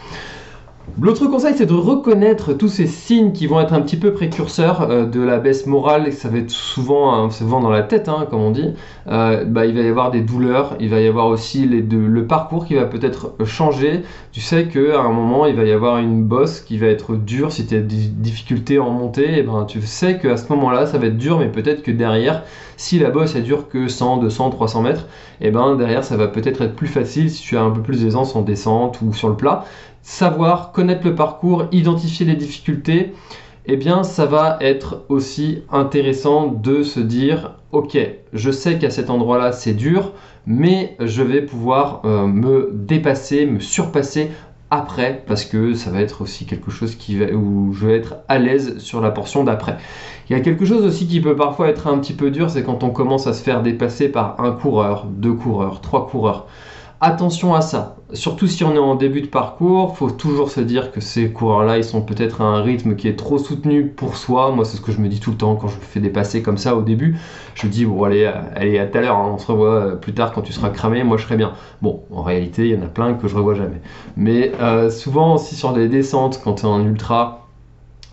L'autre 1.00 1.26
conseil, 1.26 1.54
c'est 1.56 1.66
de 1.66 1.74
reconnaître 1.74 2.52
tous 2.52 2.68
ces 2.68 2.86
signes 2.86 3.32
qui 3.32 3.46
vont 3.46 3.60
être 3.60 3.72
un 3.72 3.80
petit 3.80 3.96
peu 3.96 4.12
précurseurs 4.12 4.82
euh, 4.82 5.06
de 5.06 5.20
la 5.20 5.38
baisse 5.38 5.66
morale. 5.66 6.12
Ça 6.12 6.28
va 6.28 6.38
être 6.38 6.50
souvent, 6.50 7.14
hein, 7.14 7.30
souvent 7.30 7.60
dans 7.60 7.70
la 7.70 7.82
tête, 7.82 8.08
hein, 8.08 8.26
comme 8.28 8.40
on 8.40 8.50
dit. 8.50 8.68
Euh, 9.06 9.44
bah, 9.44 9.64
il 9.64 9.74
va 9.74 9.82
y 9.82 9.88
avoir 9.88 10.10
des 10.10 10.20
douleurs, 10.20 10.76
il 10.80 10.90
va 10.90 11.00
y 11.00 11.06
avoir 11.06 11.28
aussi 11.28 11.66
le 11.66 12.26
parcours 12.26 12.66
qui 12.66 12.74
va 12.74 12.84
peut-être 12.84 13.34
changer. 13.44 14.02
Tu 14.32 14.40
sais 14.40 14.66
qu'à 14.66 15.00
un 15.00 15.12
moment, 15.12 15.46
il 15.46 15.54
va 15.54 15.64
y 15.64 15.72
avoir 15.72 15.98
une 15.98 16.24
bosse 16.24 16.60
qui 16.60 16.78
va 16.78 16.88
être 16.88 17.14
dure. 17.14 17.52
Si 17.52 17.64
tu 17.64 17.76
as 17.76 17.80
des 17.80 18.08
difficultés 18.08 18.78
en 18.78 18.90
montée, 18.90 19.34
et 19.34 19.38
eh 19.38 19.42
ben, 19.42 19.64
tu 19.64 19.80
sais 19.82 20.18
qu'à 20.18 20.36
ce 20.36 20.52
moment-là, 20.52 20.86
ça 20.86 20.98
va 20.98 21.06
être 21.06 21.16
dur, 21.16 21.38
mais 21.38 21.48
peut-être 21.48 21.82
que 21.82 21.92
derrière, 21.92 22.42
si 22.76 22.98
la 22.98 23.10
bosse 23.10 23.36
elle 23.36 23.44
dure 23.44 23.68
que 23.68 23.86
100, 23.88 24.18
200, 24.18 24.50
300 24.50 24.82
mètres, 24.82 25.06
et 25.40 25.48
eh 25.48 25.50
ben 25.50 25.76
derrière 25.76 26.04
ça 26.04 26.16
va 26.16 26.28
peut-être 26.28 26.62
être 26.62 26.74
plus 26.74 26.86
facile 26.86 27.30
si 27.30 27.42
tu 27.42 27.56
as 27.56 27.62
un 27.62 27.70
peu 27.70 27.80
plus 27.80 28.02
d'aisance 28.02 28.34
en 28.36 28.42
descente 28.42 29.00
ou 29.02 29.12
sur 29.12 29.28
le 29.28 29.36
plat 29.36 29.64
savoir, 30.02 30.72
connaître 30.72 31.06
le 31.06 31.14
parcours, 31.14 31.66
identifier 31.72 32.26
les 32.26 32.34
difficultés, 32.34 33.14
eh 33.66 33.76
bien 33.76 34.02
ça 34.02 34.26
va 34.26 34.58
être 34.60 35.04
aussi 35.08 35.62
intéressant 35.70 36.46
de 36.46 36.82
se 36.82 37.00
dire 37.00 37.54
ok, 37.70 37.96
je 38.32 38.50
sais 38.50 38.78
qu'à 38.78 38.90
cet 38.90 39.08
endroit-là 39.08 39.52
c'est 39.52 39.74
dur, 39.74 40.12
mais 40.46 40.96
je 41.00 41.22
vais 41.22 41.42
pouvoir 41.42 42.02
euh, 42.04 42.26
me 42.26 42.70
dépasser, 42.72 43.46
me 43.46 43.60
surpasser 43.60 44.30
après 44.70 45.22
parce 45.26 45.44
que 45.44 45.74
ça 45.74 45.90
va 45.90 46.00
être 46.00 46.22
aussi 46.22 46.46
quelque 46.46 46.70
chose 46.70 46.96
qui 46.96 47.18
va, 47.18 47.26
où 47.26 47.72
je 47.72 47.86
vais 47.86 47.94
être 47.94 48.16
à 48.28 48.38
l'aise 48.38 48.78
sur 48.78 49.00
la 49.00 49.10
portion 49.10 49.44
d'après. 49.44 49.76
Il 50.28 50.36
y 50.36 50.40
a 50.40 50.42
quelque 50.42 50.64
chose 50.64 50.84
aussi 50.84 51.06
qui 51.06 51.20
peut 51.20 51.36
parfois 51.36 51.68
être 51.68 51.86
un 51.86 51.98
petit 51.98 52.14
peu 52.14 52.30
dur, 52.30 52.50
c'est 52.50 52.64
quand 52.64 52.82
on 52.82 52.90
commence 52.90 53.26
à 53.26 53.32
se 53.32 53.42
faire 53.42 53.62
dépasser 53.62 54.08
par 54.08 54.40
un 54.40 54.52
coureur, 54.52 55.06
deux 55.06 55.34
coureurs, 55.34 55.80
trois 55.80 56.08
coureurs. 56.08 56.46
Attention 57.04 57.52
à 57.52 57.62
ça. 57.62 57.96
Surtout 58.12 58.46
si 58.46 58.62
on 58.62 58.76
est 58.76 58.78
en 58.78 58.94
début 58.94 59.22
de 59.22 59.26
parcours, 59.26 59.96
faut 59.96 60.12
toujours 60.12 60.52
se 60.52 60.60
dire 60.60 60.92
que 60.92 61.00
ces 61.00 61.32
coureurs-là, 61.32 61.76
ils 61.76 61.82
sont 61.82 62.00
peut-être 62.00 62.42
à 62.42 62.44
un 62.44 62.62
rythme 62.62 62.94
qui 62.94 63.08
est 63.08 63.16
trop 63.16 63.38
soutenu 63.38 63.88
pour 63.88 64.16
soi. 64.16 64.52
Moi, 64.52 64.64
c'est 64.64 64.76
ce 64.76 64.80
que 64.82 64.92
je 64.92 65.00
me 65.00 65.08
dis 65.08 65.18
tout 65.18 65.32
le 65.32 65.36
temps 65.36 65.56
quand 65.56 65.66
je 65.66 65.74
fais 65.80 65.98
dépasser 65.98 66.42
comme 66.42 66.58
ça 66.58 66.76
au 66.76 66.82
début. 66.82 67.18
Je 67.56 67.66
dis, 67.66 67.86
bon, 67.86 68.04
allez, 68.04 68.26
à 68.26 68.86
tout 68.86 68.98
à 68.98 69.00
l'heure, 69.00 69.16
hein. 69.16 69.32
on 69.34 69.38
se 69.38 69.48
revoit 69.48 69.74
euh, 69.74 69.96
plus 69.96 70.14
tard 70.14 70.30
quand 70.30 70.42
tu 70.42 70.52
seras 70.52 70.70
cramé, 70.70 71.02
moi 71.02 71.16
je 71.16 71.24
serai 71.24 71.36
bien. 71.36 71.54
Bon, 71.80 72.04
en 72.12 72.22
réalité, 72.22 72.68
il 72.68 72.78
y 72.78 72.80
en 72.80 72.84
a 72.84 72.88
plein 72.88 73.14
que 73.14 73.26
je 73.26 73.34
revois 73.34 73.54
jamais. 73.54 73.80
Mais 74.16 74.52
euh, 74.60 74.88
souvent 74.88 75.34
aussi 75.34 75.56
sur 75.56 75.72
des 75.72 75.88
descentes, 75.88 76.40
quand 76.44 76.54
tu 76.54 76.66
es 76.66 76.68
en 76.68 76.84
ultra, 76.86 77.41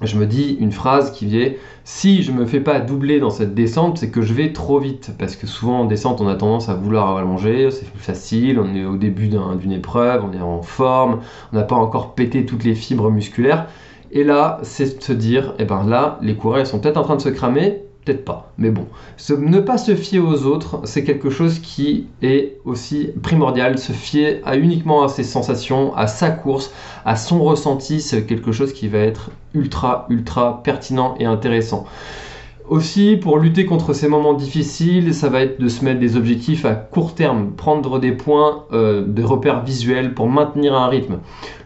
je 0.01 0.17
me 0.17 0.25
dis 0.25 0.57
une 0.59 0.71
phrase 0.71 1.11
qui 1.11 1.25
vient 1.25 1.51
si 1.83 2.21
je 2.21 2.31
me 2.31 2.45
fais 2.45 2.59
pas 2.59 2.79
doubler 2.79 3.19
dans 3.19 3.29
cette 3.29 3.53
descente, 3.53 3.97
c'est 3.97 4.11
que 4.11 4.21
je 4.21 4.33
vais 4.33 4.53
trop 4.53 4.79
vite. 4.79 5.11
Parce 5.17 5.35
que 5.35 5.47
souvent 5.47 5.81
en 5.81 5.85
descente, 5.85 6.21
on 6.21 6.27
a 6.27 6.35
tendance 6.35 6.69
à 6.69 6.75
vouloir 6.75 7.17
allonger, 7.17 7.71
c'est 7.71 7.89
plus 7.89 7.99
facile, 7.99 8.59
on 8.59 8.73
est 8.75 8.85
au 8.85 8.95
début 8.95 9.27
d'une 9.27 9.71
épreuve, 9.71 10.23
on 10.23 10.33
est 10.33 10.41
en 10.41 10.61
forme, 10.61 11.21
on 11.51 11.57
n'a 11.57 11.63
pas 11.63 11.75
encore 11.75 12.13
pété 12.15 12.45
toutes 12.45 12.63
les 12.63 12.75
fibres 12.75 13.09
musculaires. 13.09 13.67
Et 14.11 14.23
là, 14.23 14.59
c'est 14.63 15.01
se 15.01 15.13
dire, 15.13 15.53
eh 15.59 15.65
ben 15.65 15.83
là, 15.83 16.17
les 16.21 16.35
coureurs 16.35 16.65
sont 16.65 16.79
peut-être 16.79 16.97
en 16.97 17.03
train 17.03 17.15
de 17.15 17.21
se 17.21 17.29
cramer, 17.29 17.83
peut-être 18.03 18.25
pas. 18.25 18.51
Mais 18.57 18.69
bon, 18.69 18.87
ne 19.29 19.59
pas 19.59 19.77
se 19.77 19.95
fier 19.95 20.19
aux 20.19 20.43
autres, 20.45 20.81
c'est 20.85 21.03
quelque 21.03 21.29
chose 21.29 21.59
qui 21.59 22.07
est 22.21 22.57
aussi 22.65 23.11
primordial. 23.21 23.77
Se 23.77 23.91
fier 23.91 24.41
uniquement 24.55 25.03
à 25.03 25.09
ses 25.09 25.23
sensations, 25.23 25.95
à 25.95 26.07
sa 26.07 26.31
course, 26.31 26.71
à 27.05 27.15
son 27.15 27.43
ressenti, 27.43 28.01
c'est 28.01 28.23
quelque 28.23 28.51
chose 28.51 28.73
qui 28.73 28.87
va 28.87 28.99
être 28.99 29.31
ultra, 29.53 30.05
ultra 30.09 30.63
pertinent 30.63 31.15
et 31.19 31.25
intéressant. 31.25 31.85
Aussi, 32.69 33.17
pour 33.17 33.39
lutter 33.39 33.65
contre 33.65 33.93
ces 33.93 34.07
moments 34.07 34.35
difficiles, 34.35 35.15
ça 35.15 35.27
va 35.27 35.41
être 35.41 35.59
de 35.59 35.67
se 35.67 35.83
mettre 35.83 35.99
des 35.99 36.17
objectifs 36.17 36.65
à 36.65 36.75
court 36.75 37.15
terme, 37.15 37.53
prendre 37.53 37.97
des 37.97 38.11
points, 38.11 38.65
euh, 38.73 39.03
des 39.07 39.23
repères 39.23 39.63
visuels 39.63 40.13
pour 40.13 40.29
maintenir 40.29 40.75
un 40.75 40.87
rythme. 40.87 41.17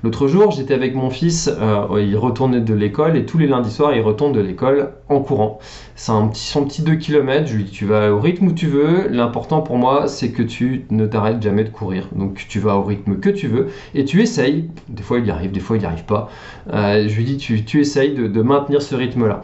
L'autre 0.01 0.27
jour, 0.27 0.51
j'étais 0.51 0.73
avec 0.73 0.95
mon 0.95 1.09
fils, 1.09 1.51
euh, 1.59 2.01
il 2.01 2.15
retournait 2.15 2.61
de 2.61 2.73
l'école 2.73 3.17
et 3.17 3.25
tous 3.25 3.37
les 3.37 3.47
lundis 3.47 3.69
soirs, 3.69 3.93
il 3.93 4.01
retourne 4.01 4.31
de 4.31 4.39
l'école 4.39 4.93
en 5.09 5.19
courant. 5.19 5.59
C'est 5.97 6.13
son 6.33 6.63
petit 6.63 6.83
2 6.83 6.95
km, 6.95 7.47
je 7.47 7.57
lui 7.57 7.65
dis 7.65 7.71
tu 7.71 7.85
vas 7.85 8.13
au 8.13 8.21
rythme 8.21 8.47
où 8.47 8.53
tu 8.53 8.67
veux, 8.67 9.09
l'important 9.09 9.59
pour 9.59 9.77
moi 9.77 10.07
c'est 10.07 10.31
que 10.31 10.41
tu 10.41 10.85
ne 10.89 11.05
t'arrêtes 11.05 11.41
jamais 11.41 11.65
de 11.65 11.69
courir. 11.69 12.07
Donc 12.15 12.45
tu 12.47 12.59
vas 12.59 12.77
au 12.77 12.83
rythme 12.83 13.17
que 13.19 13.29
tu 13.29 13.47
veux 13.47 13.67
et 13.93 14.05
tu 14.05 14.21
essayes, 14.21 14.69
des 14.87 15.03
fois 15.03 15.19
il 15.19 15.25
y 15.25 15.31
arrive, 15.31 15.51
des 15.51 15.59
fois 15.59 15.75
il 15.75 15.79
n'y 15.81 15.85
arrive 15.85 16.05
pas, 16.05 16.29
euh, 16.71 17.09
je 17.09 17.15
lui 17.17 17.25
dis 17.25 17.35
tu 17.35 17.79
essayes 17.81 18.13
de 18.13 18.41
maintenir 18.41 18.81
ce 18.81 18.95
rythme-là. 18.95 19.43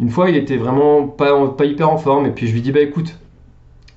Une 0.00 0.10
fois, 0.10 0.28
il 0.30 0.36
était 0.36 0.56
vraiment 0.56 1.06
pas, 1.06 1.64
hyper 1.64 1.90
en 1.90 1.98
forme, 1.98 2.26
et 2.26 2.30
puis 2.30 2.46
je 2.46 2.52
lui 2.52 2.62
dis 2.62 2.72
bah 2.72 2.80
écoute, 2.80 3.16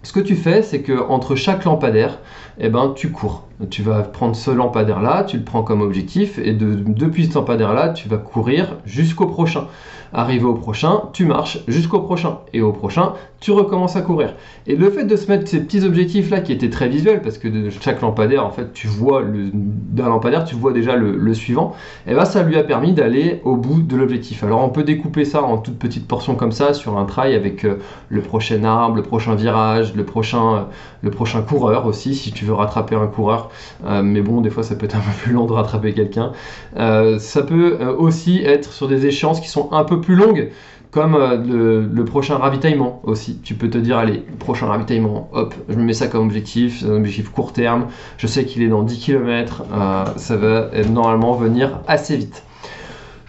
ce 0.03 0.13
que 0.13 0.19
tu 0.19 0.35
fais, 0.35 0.61
c'est 0.61 0.81
que 0.81 0.93
entre 1.09 1.35
chaque 1.35 1.65
lampadaire, 1.65 2.19
eh 2.59 2.69
ben, 2.69 2.93
tu 2.95 3.11
cours. 3.11 3.46
Tu 3.69 3.81
vas 3.81 4.03
prendre 4.03 4.35
ce 4.35 4.51
lampadaire-là, 4.51 5.23
tu 5.23 5.37
le 5.37 5.43
prends 5.43 5.63
comme 5.63 5.81
objectif, 5.81 6.37
et 6.37 6.53
depuis 6.53 7.25
ce 7.25 7.33
lampadaire-là, 7.33 7.89
tu 7.89 8.07
vas 8.07 8.17
courir 8.17 8.75
jusqu'au 8.85 9.25
prochain. 9.25 9.65
Arrivé 10.13 10.45
au 10.45 10.53
prochain, 10.53 11.03
tu 11.11 11.25
marches 11.25 11.59
jusqu'au 11.67 11.99
prochain. 11.99 12.37
Et 12.53 12.61
au 12.61 12.71
prochain, 12.71 13.13
tu 13.39 13.51
recommences 13.51 13.95
à 13.95 14.01
courir. 14.01 14.35
Et 14.65 14.75
le 14.75 14.89
fait 14.89 15.03
de 15.03 15.15
se 15.15 15.29
mettre 15.29 15.47
ces 15.47 15.59
petits 15.59 15.83
objectifs-là, 15.83 16.39
qui 16.39 16.53
étaient 16.53 16.69
très 16.69 16.87
visuels, 16.87 17.21
parce 17.21 17.37
que 17.37 17.47
de 17.47 17.69
chaque 17.69 18.01
lampadaire, 18.01 18.45
en 18.45 18.51
fait, 18.51 18.73
tu 18.73 18.87
vois, 18.87 19.21
d'un 19.23 20.07
lampadaire, 20.07 20.45
tu 20.45 20.55
vois 20.55 20.71
déjà 20.71 20.95
le, 20.95 21.33
suivant, 21.33 21.75
et 22.05 22.11
eh 22.11 22.15
ben, 22.15 22.25
ça 22.25 22.43
lui 22.43 22.57
a 22.57 22.63
permis 22.63 22.93
d'aller 22.93 23.41
au 23.43 23.57
bout 23.57 23.81
de 23.81 23.95
l'objectif. 23.95 24.43
Alors, 24.43 24.63
on 24.63 24.69
peut 24.69 24.83
découper 24.83 25.25
ça 25.25 25.43
en 25.43 25.57
toutes 25.57 25.77
petites 25.77 26.07
portions 26.07 26.35
comme 26.35 26.51
ça, 26.51 26.73
sur 26.73 26.97
un 26.97 27.05
trail 27.05 27.35
avec 27.35 27.65
euh, 27.65 27.79
le 28.09 28.21
prochain 28.21 28.63
arbre, 28.63 28.95
le 28.95 29.03
prochain 29.03 29.35
virage, 29.35 29.93
euh, 29.97 30.63
le 31.01 31.11
prochain 31.11 31.41
coureur 31.41 31.85
aussi, 31.85 32.15
si 32.15 32.31
tu 32.31 32.45
veux 32.45 32.53
rattraper 32.53 32.95
un 32.95 33.07
coureur. 33.07 33.46
Euh, 33.85 34.01
mais 34.03 34.21
bon, 34.21 34.41
des 34.41 34.49
fois, 34.49 34.63
ça 34.63 34.75
peut 34.75 34.85
être 34.85 34.95
un 34.95 35.01
peu 35.01 35.11
plus 35.23 35.33
long 35.33 35.45
de 35.45 35.53
rattraper 35.53 35.93
quelqu'un. 35.93 36.31
ça 36.75 37.43
peut 37.43 37.77
aussi 37.97 38.43
être 38.43 38.71
sur 38.71 38.87
des 38.87 39.05
échéances 39.05 39.39
qui 39.39 39.49
sont 39.49 39.69
un 39.71 39.83
peu 39.83 40.01
plus 40.01 40.15
longues, 40.15 40.49
comme 40.91 41.15
euh, 41.15 41.85
le, 41.91 42.05
prochain 42.05 42.37
ravitaillement 42.37 43.01
aussi. 43.03 43.39
Tu 43.43 43.53
peux 43.55 43.69
te 43.69 43.77
dire, 43.77 43.97
allez, 43.97 44.23
prochain 44.39 44.67
ravitaillement, 44.67 45.29
hop, 45.33 45.53
je 45.69 45.75
me 45.75 45.83
mets 45.83 45.93
ça 45.93 46.07
comme 46.07 46.25
objectif, 46.25 46.79
c'est 46.79 46.87
un 46.87 46.95
objectif 46.95 47.29
court 47.29 47.53
terme, 47.53 47.87
je 48.17 48.27
sais 48.27 48.45
qu'il 48.45 48.63
est 48.63 48.67
dans 48.67 48.83
10 48.83 48.99
km, 48.99 49.63
euh, 49.71 50.05
ça 50.15 50.37
va 50.37 50.69
normalement 50.89 51.33
venir 51.33 51.81
assez 51.87 52.15
vite. 52.15 52.43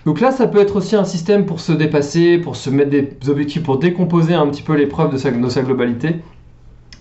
Donc 0.06 0.20
là, 0.20 0.30
ça 0.30 0.46
peut 0.46 0.60
être 0.60 0.76
aussi 0.76 0.96
un 0.96 1.04
système 1.04 1.44
pour 1.44 1.60
se 1.60 1.72
dépasser, 1.72 2.38
pour 2.38 2.56
se 2.56 2.70
mettre 2.70 2.90
des 2.90 3.10
objectifs, 3.28 3.62
pour 3.62 3.78
décomposer 3.78 4.34
un 4.34 4.46
petit 4.46 4.62
peu 4.62 4.74
l'épreuve 4.74 5.12
de 5.12 5.18
sa 5.18 5.62
globalité. 5.62 6.16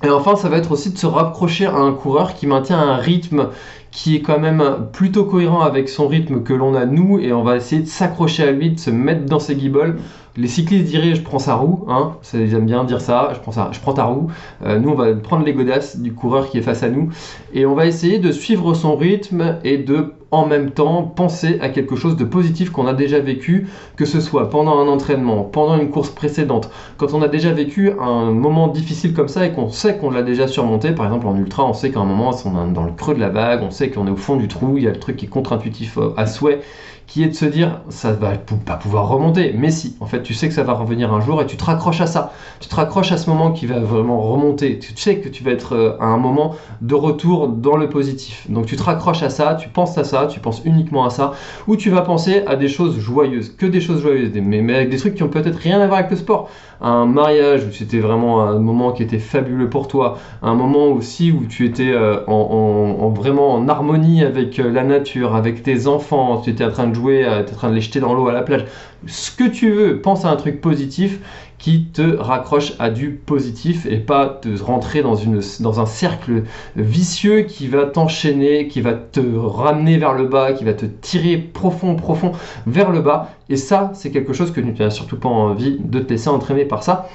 Et 0.03 0.09
enfin, 0.09 0.35
ça 0.35 0.47
va 0.49 0.57
être 0.57 0.71
aussi 0.71 0.91
de 0.91 0.97
se 0.97 1.07
rapprocher 1.07 1.65
à 1.65 1.75
un 1.75 1.91
coureur 1.91 2.35
qui 2.35 2.45
maintient 2.45 2.79
un 2.79 2.97
rythme 2.97 3.49
qui 3.89 4.15
est 4.15 4.21
quand 4.21 4.39
même 4.39 4.63
plutôt 4.93 5.25
cohérent 5.25 5.61
avec 5.61 5.89
son 5.89 6.07
rythme 6.07 6.43
que 6.43 6.53
l'on 6.53 6.75
a 6.75 6.85
nous, 6.85 7.19
et 7.19 7.33
on 7.33 7.43
va 7.43 7.55
essayer 7.55 7.81
de 7.81 7.87
s'accrocher 7.87 8.43
à 8.43 8.51
lui, 8.51 8.71
de 8.71 8.79
se 8.79 8.91
mettre 8.91 9.25
dans 9.25 9.39
ses 9.39 9.55
guibolles. 9.55 9.95
Les 10.35 10.47
cyclistes 10.47 10.85
diraient 10.85 11.15
je 11.15 11.23
prends 11.23 11.39
sa 11.39 11.55
roue, 11.55 11.85
hein, 11.89 12.13
ils 12.35 12.53
aiment 12.53 12.67
bien 12.67 12.83
dire 12.83 13.01
ça, 13.01 13.31
je 13.33 13.39
prends, 13.39 13.51
ça, 13.51 13.69
je 13.71 13.79
prends 13.79 13.93
ta 13.93 14.03
roue. 14.03 14.29
Euh, 14.63 14.77
nous 14.77 14.89
on 14.89 14.93
va 14.93 15.11
prendre 15.15 15.43
les 15.43 15.53
godasses 15.53 15.97
du 15.97 16.13
coureur 16.13 16.47
qui 16.49 16.59
est 16.59 16.61
face 16.61 16.83
à 16.83 16.89
nous 16.89 17.09
et 17.53 17.65
on 17.65 17.73
va 17.73 17.87
essayer 17.87 18.19
de 18.19 18.31
suivre 18.31 18.75
son 18.75 18.95
rythme 18.95 19.57
et 19.63 19.79
de 19.79 20.13
en 20.31 20.45
même 20.45 20.71
temps 20.71 21.03
penser 21.03 21.57
à 21.61 21.69
quelque 21.69 21.95
chose 21.95 22.17
de 22.17 22.25
positif 22.25 22.69
qu'on 22.69 22.87
a 22.87 22.93
déjà 22.93 23.19
vécu, 23.19 23.67
que 23.95 24.05
ce 24.05 24.19
soit 24.19 24.49
pendant 24.49 24.77
un 24.79 24.87
entraînement, 24.87 25.43
pendant 25.43 25.79
une 25.79 25.89
course 25.89 26.09
précédente, 26.09 26.69
quand 26.97 27.13
on 27.13 27.21
a 27.21 27.27
déjà 27.27 27.51
vécu 27.51 27.91
un 27.99 28.31
moment 28.31 28.67
difficile 28.67 29.13
comme 29.13 29.27
ça 29.27 29.45
et 29.45 29.53
qu'on 29.53 29.69
sait 29.69 29.97
qu'on 29.97 30.11
l'a 30.11 30.23
déjà 30.23 30.47
surmonté, 30.47 30.91
par 30.91 31.05
exemple 31.05 31.27
en 31.27 31.35
ultra, 31.37 31.65
on 31.65 31.73
sait 31.73 31.91
qu'à 31.91 31.99
un 31.99 32.05
moment 32.05 32.31
on 32.45 32.69
est 32.69 32.73
dans 32.73 32.83
le 32.83 32.91
creux 32.91 33.15
de 33.15 33.19
la 33.19 33.29
vague, 33.29 33.61
on 33.63 33.71
sait 33.71 33.89
qu'on 33.89 34.07
est 34.07 34.11
au 34.11 34.15
fond 34.15 34.35
du 34.35 34.47
trou, 34.47 34.77
il 34.77 34.83
y 34.83 34.87
a 34.87 34.91
le 34.91 34.99
truc 34.99 35.17
qui 35.17 35.25
est 35.25 35.29
contre-intuitif 35.29 35.97
euh, 35.97 36.13
à 36.17 36.25
souhait, 36.25 36.61
qui 37.07 37.23
est 37.23 37.27
de 37.27 37.33
se 37.33 37.45
dire 37.45 37.79
ça 37.89 38.11
va 38.11 38.33
pas 38.65 38.75
pouvoir 38.75 39.07
remonter, 39.07 39.55
mais 39.57 39.71
si, 39.71 39.95
en 40.01 40.05
fait 40.05 40.21
tu 40.21 40.33
sais 40.33 40.49
que 40.49 40.53
ça 40.53 40.63
va 40.63 40.73
revenir 40.73 41.13
un 41.13 41.21
jour 41.21 41.41
et 41.41 41.45
tu 41.45 41.55
te 41.55 41.63
raccroches 41.63 42.01
à 42.01 42.07
ça, 42.07 42.33
tu 42.59 42.67
te 42.67 42.75
raccroches 42.75 43.13
à 43.13 43.17
ce 43.17 43.29
moment 43.29 43.51
qui 43.51 43.65
va 43.65 43.79
vraiment 43.79 44.19
remonter, 44.19 44.77
tu 44.77 44.91
sais 44.95 45.19
que 45.19 45.29
tu 45.29 45.43
vas 45.43 45.51
être 45.51 45.73
euh, 45.73 45.97
à 46.01 46.05
un 46.05 46.17
moment 46.17 46.55
de 46.81 46.95
retour 46.95 47.47
dans 47.47 47.77
le 47.77 47.87
positif, 47.87 48.45
donc 48.49 48.65
tu 48.65 48.75
te 48.75 48.83
raccroches 48.83 49.23
à 49.23 49.29
ça, 49.29 49.55
tu 49.55 49.69
penses 49.69 49.97
à 49.97 50.03
ça, 50.03 50.27
tu 50.27 50.41
penses 50.41 50.61
uniquement 50.65 51.05
à 51.05 51.09
ça, 51.09 51.33
ou 51.67 51.77
tu 51.77 51.89
vas 51.89 52.01
penser 52.01 52.43
à 52.45 52.57
des 52.57 52.67
choses 52.67 52.99
joyeuses, 52.99 53.55
que 53.55 53.65
des 53.65 53.79
choses 53.79 54.01
joyeuses, 54.01 54.31
mais, 54.35 54.75
avec 54.75 54.89
des 54.89 54.97
trucs 54.97 55.15
qui 55.15 55.23
ont 55.23 55.29
peut-être 55.29 55.57
rien 55.57 55.79
à 55.79 55.87
voir 55.87 55.99
avec 55.99 56.11
le 56.11 56.17
sport, 56.17 56.49
un 56.81 57.05
mariage 57.05 57.63
où 57.65 57.71
c'était 57.71 57.99
vraiment 57.99 58.41
un 58.41 58.59
moment 58.59 58.91
qui 58.91 59.01
était 59.01 59.17
fabuleux 59.17 59.69
pour 59.69 59.87
toi, 59.87 60.17
un 60.43 60.53
moment 60.53 60.87
aussi 60.87 61.31
où 61.31 61.45
tu 61.45 61.65
étais 61.65 61.91
euh, 61.91 62.23
en, 62.27 63.09
vraiment 63.09 63.53
en 63.53 63.67
harmonie 63.67 64.23
avec 64.23 64.59
euh, 64.59 64.69
la 64.69 64.83
nature, 64.83 65.35
avec 65.35 65.63
tes 65.63 65.87
enfants, 65.87 66.41
tu 66.43 66.49
étais 66.49 66.65
en 66.65 66.71
train 66.71 66.87
de 66.87 66.96
jouer, 66.97 67.25
tu 67.45 67.51
es 67.51 67.53
en 67.53 67.57
train 67.57 67.69
de 67.69 67.75
les 67.75 67.81
jeter 67.81 67.99
dans 67.99 68.13
l'eau 68.13 68.27
à 68.27 68.33
la 68.33 68.41
plage. 68.41 68.65
Ce 69.05 69.31
que 69.31 69.47
tu 69.47 69.71
veux, 69.71 70.01
pense 70.01 70.25
à 70.25 70.29
un 70.29 70.35
truc 70.35 70.59
positif 70.59 71.19
qui 71.57 71.85
te 71.85 72.15
raccroche 72.17 72.73
à 72.79 72.89
du 72.89 73.11
positif 73.11 73.85
et 73.87 73.97
pas 73.97 74.27
te 74.27 74.61
rentrer 74.61 75.01
dans, 75.01 75.15
une, 75.15 75.41
dans 75.59 75.79
un 75.79 75.85
cercle 75.85 76.43
vicieux 76.75 77.41
qui 77.41 77.67
va 77.67 77.85
t'enchaîner, 77.85 78.67
qui 78.67 78.81
va 78.81 78.93
te 78.93 79.19
ramener 79.19 79.97
vers 79.97 80.13
le 80.13 80.25
bas, 80.25 80.53
qui 80.53 80.63
va 80.63 80.73
te 80.73 80.85
tirer 80.85 81.37
profond, 81.37 81.95
profond 81.95 82.31
vers 82.67 82.91
le 82.91 83.01
bas. 83.01 83.31
Et 83.49 83.55
ça, 83.55 83.91
c'est 83.95 84.11
quelque 84.11 84.33
chose 84.33 84.51
que 84.51 84.61
tu 84.61 84.81
n'as 84.81 84.89
surtout 84.89 85.17
pas 85.17 85.29
envie 85.29 85.77
de 85.79 85.99
te 85.99 86.09
laisser 86.11 86.29
entraîner 86.29 86.65
par 86.65 86.83
ça. 86.83 87.09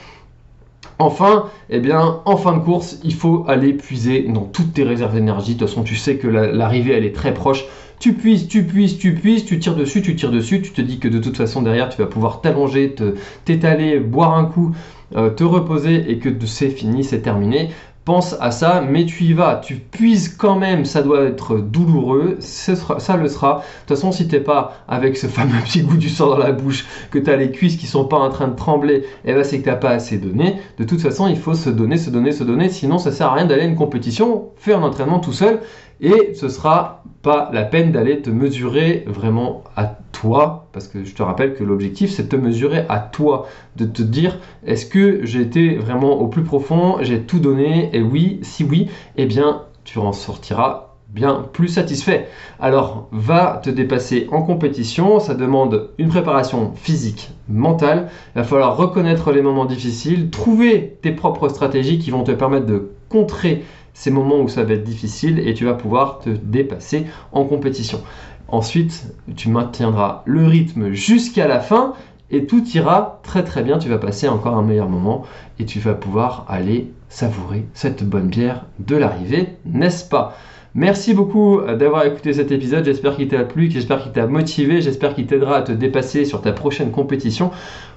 Enfin, 0.98 1.46
eh 1.68 1.80
bien, 1.80 2.20
en 2.24 2.36
fin 2.36 2.52
de 2.52 2.60
course, 2.60 2.98
il 3.02 3.14
faut 3.14 3.44
aller 3.48 3.72
puiser 3.72 4.22
dans 4.28 4.44
toutes 4.44 4.72
tes 4.74 4.84
réserves 4.84 5.14
d'énergie. 5.14 5.54
De 5.54 5.60
toute 5.60 5.68
façon, 5.68 5.82
tu 5.82 5.96
sais 5.96 6.16
que 6.16 6.28
l'arrivée, 6.28 6.92
elle 6.92 7.04
est 7.04 7.14
très 7.14 7.34
proche. 7.34 7.64
Tu 8.02 8.14
puises, 8.14 8.48
tu 8.48 8.64
puises, 8.64 8.98
tu 8.98 9.14
puises, 9.14 9.44
tu 9.44 9.60
tires 9.60 9.76
dessus, 9.76 10.02
tu 10.02 10.16
tires 10.16 10.32
dessus, 10.32 10.60
tu 10.60 10.72
te 10.72 10.80
dis 10.80 10.98
que 10.98 11.06
de 11.06 11.20
toute 11.20 11.36
façon 11.36 11.62
derrière 11.62 11.88
tu 11.88 11.98
vas 11.98 12.08
pouvoir 12.08 12.40
t'allonger, 12.40 12.96
t'étaler, 13.44 14.00
boire 14.00 14.34
un 14.34 14.44
coup, 14.44 14.74
euh, 15.14 15.30
te 15.30 15.44
reposer 15.44 16.10
et 16.10 16.18
que 16.18 16.28
c'est 16.44 16.70
fini, 16.70 17.04
c'est 17.04 17.20
terminé. 17.20 17.70
Pense 18.04 18.34
à 18.40 18.50
ça, 18.50 18.80
mais 18.80 19.06
tu 19.06 19.22
y 19.22 19.32
vas, 19.34 19.60
tu 19.64 19.76
puises 19.76 20.28
quand 20.36 20.56
même, 20.56 20.84
ça 20.84 21.02
doit 21.02 21.22
être 21.22 21.58
douloureux, 21.58 22.38
ça 22.40 23.16
le 23.16 23.28
sera. 23.28 23.58
De 23.58 23.60
toute 23.60 23.96
façon, 23.96 24.10
si 24.10 24.26
t'es 24.26 24.40
pas 24.40 24.84
avec 24.88 25.16
ce 25.16 25.28
fameux 25.28 25.60
petit 25.64 25.82
goût 25.82 25.96
du 25.96 26.08
sang 26.08 26.26
dans 26.30 26.38
la 26.38 26.50
bouche, 26.50 26.84
que 27.12 27.20
tu 27.20 27.30
as 27.30 27.36
les 27.36 27.52
cuisses 27.52 27.76
qui 27.76 27.86
sont 27.86 28.06
pas 28.06 28.18
en 28.18 28.30
train 28.30 28.48
de 28.48 28.56
trembler, 28.56 29.04
eh 29.24 29.32
ben 29.32 29.44
c'est 29.44 29.60
que 29.60 29.66
t'as 29.66 29.76
pas 29.76 29.90
assez 29.90 30.18
donné. 30.18 30.56
De 30.76 30.82
toute 30.82 31.00
façon, 31.00 31.28
il 31.28 31.36
faut 31.36 31.54
se 31.54 31.70
donner, 31.70 31.98
se 31.98 32.10
donner, 32.10 32.32
se 32.32 32.42
donner, 32.42 32.68
sinon 32.68 32.98
ça 32.98 33.12
sert 33.12 33.28
à 33.28 33.34
rien 33.34 33.44
d'aller 33.44 33.62
à 33.62 33.66
une 33.66 33.76
compétition, 33.76 34.48
faire 34.56 34.80
un 34.80 34.82
entraînement 34.82 35.20
tout 35.20 35.32
seul, 35.32 35.60
et 36.02 36.34
ce 36.34 36.48
sera 36.48 37.04
pas 37.22 37.48
la 37.52 37.62
peine 37.62 37.92
d'aller 37.92 38.20
te 38.20 38.30
mesurer 38.30 39.04
vraiment 39.06 39.62
à 39.76 39.96
toi, 40.10 40.66
parce 40.72 40.88
que 40.88 41.04
je 41.04 41.14
te 41.14 41.22
rappelle 41.22 41.54
que 41.54 41.62
l'objectif 41.62 42.10
c'est 42.10 42.24
de 42.24 42.28
te 42.28 42.36
mesurer 42.36 42.84
à 42.88 42.98
toi, 42.98 43.46
de 43.76 43.84
te 43.84 44.02
dire 44.02 44.38
est-ce 44.66 44.84
que 44.84 45.24
j'ai 45.24 45.40
été 45.40 45.76
vraiment 45.76 46.20
au 46.20 46.26
plus 46.26 46.42
profond, 46.42 46.98
j'ai 47.00 47.20
tout 47.20 47.38
donné, 47.38 47.90
et 47.92 48.02
oui, 48.02 48.40
si 48.42 48.64
oui, 48.64 48.88
eh 49.16 49.26
bien 49.26 49.62
tu 49.84 49.98
en 49.98 50.12
sortiras 50.12 50.88
bien 51.08 51.44
plus 51.52 51.68
satisfait. 51.68 52.28
Alors 52.58 53.08
va 53.12 53.60
te 53.62 53.70
dépasser 53.70 54.28
en 54.32 54.42
compétition, 54.42 55.20
ça 55.20 55.34
demande 55.34 55.90
une 55.98 56.08
préparation 56.08 56.72
physique, 56.74 57.30
mentale, 57.48 58.08
il 58.34 58.38
va 58.38 58.44
falloir 58.44 58.76
reconnaître 58.76 59.30
les 59.30 59.42
moments 59.42 59.66
difficiles, 59.66 60.30
trouver 60.30 60.98
tes 61.02 61.12
propres 61.12 61.48
stratégies 61.48 61.98
qui 61.98 62.10
vont 62.10 62.24
te 62.24 62.32
permettre 62.32 62.66
de 62.66 62.90
contrer 63.08 63.62
ces 63.94 64.10
moments 64.10 64.40
où 64.40 64.48
ça 64.48 64.64
va 64.64 64.74
être 64.74 64.84
difficile 64.84 65.38
et 65.46 65.54
tu 65.54 65.64
vas 65.64 65.74
pouvoir 65.74 66.18
te 66.20 66.30
dépasser 66.30 67.06
en 67.32 67.44
compétition. 67.44 68.00
Ensuite, 68.48 69.14
tu 69.36 69.48
maintiendras 69.48 70.22
le 70.26 70.46
rythme 70.46 70.92
jusqu'à 70.92 71.48
la 71.48 71.60
fin 71.60 71.94
et 72.30 72.46
tout 72.46 72.64
ira 72.74 73.20
très 73.22 73.44
très 73.44 73.62
bien. 73.62 73.78
Tu 73.78 73.88
vas 73.88 73.98
passer 73.98 74.28
encore 74.28 74.56
un 74.56 74.62
meilleur 74.62 74.88
moment 74.88 75.24
et 75.58 75.64
tu 75.64 75.78
vas 75.78 75.94
pouvoir 75.94 76.46
aller 76.48 76.90
savourer 77.08 77.66
cette 77.74 78.04
bonne 78.04 78.28
bière 78.28 78.64
de 78.78 78.96
l'arrivée, 78.96 79.50
n'est-ce 79.66 80.08
pas? 80.08 80.36
Merci 80.74 81.12
beaucoup 81.12 81.60
d'avoir 81.60 82.06
écouté 82.06 82.32
cet 82.32 82.50
épisode, 82.50 82.86
j'espère 82.86 83.16
qu'il 83.16 83.28
t'a 83.28 83.44
plu, 83.44 83.70
j'espère 83.70 84.02
qu'il 84.02 84.12
t'a 84.12 84.26
motivé, 84.26 84.80
j'espère 84.80 85.14
qu'il 85.14 85.26
t'aidera 85.26 85.58
à 85.58 85.62
te 85.62 85.72
dépasser 85.72 86.24
sur 86.24 86.40
ta 86.40 86.52
prochaine 86.52 86.90
compétition. 86.90 87.50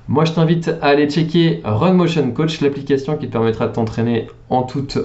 Moi 0.08 0.24
je 0.24 0.34
t'invite 0.34 0.70
à 0.84 0.90
aller 0.90 1.10
checker 1.10 1.62
Run 1.64 1.94
Motion 1.94 2.30
Coach, 2.30 2.62
l'application 2.62 3.18
qui 3.18 3.26
te 3.26 3.32
permettra 3.32 3.66
de 3.68 3.74
t'entraîner 3.74 4.28
en 4.52 4.62
toute 4.62 5.00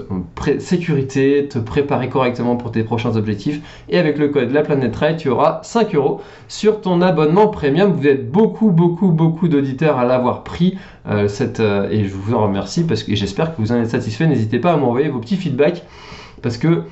sécurité, 0.58 1.48
te 1.48 1.58
préparer 1.58 2.10
correctement 2.10 2.56
pour 2.56 2.70
tes 2.70 2.82
prochains 2.82 3.16
objectifs. 3.16 3.60
Et 3.88 3.98
avec 3.98 4.18
le 4.18 4.28
code 4.28 4.52
La 4.52 4.60
Planète 4.60 4.92
Trail, 4.92 5.16
tu 5.16 5.30
auras 5.30 5.60
5 5.62 5.94
euros 5.94 6.20
sur 6.48 6.82
ton 6.82 7.00
abonnement 7.00 7.48
premium. 7.48 7.92
Vous 7.92 8.06
êtes 8.06 8.30
beaucoup, 8.30 8.72
beaucoup, 8.72 9.08
beaucoup 9.08 9.48
d'auditeurs 9.48 9.98
à 9.98 10.04
l'avoir 10.04 10.44
pris. 10.44 10.76
Euh, 11.08 11.28
euh, 11.60 11.90
et 11.90 12.04
je 12.04 12.14
vous 12.14 12.34
en 12.34 12.42
remercie 12.42 12.84
parce 12.84 13.02
que 13.02 13.14
j'espère 13.14 13.56
que 13.56 13.62
vous 13.62 13.72
en 13.72 13.76
êtes 13.76 13.88
satisfait. 13.88 14.26
N'hésitez 14.26 14.58
pas 14.58 14.74
à 14.74 14.76
m'envoyer 14.76 15.08
vos 15.08 15.20
petits 15.20 15.36
feedbacks 15.36 15.82
parce 16.42 16.58
que 16.58 16.82